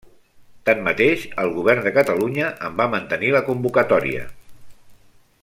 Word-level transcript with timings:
Tanmateix, 0.69 1.25
el 1.43 1.53
Govern 1.57 1.85
de 1.89 1.93
Catalunya 1.99 2.49
en 2.69 2.81
va 2.81 2.89
mantenir 2.95 3.31
la 3.37 3.43
convocatòria. 3.51 4.27